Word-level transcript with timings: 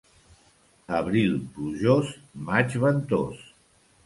Abril 0.99 1.35
plujós, 1.57 2.09
maig 2.49 2.75
ventós. 2.87 3.47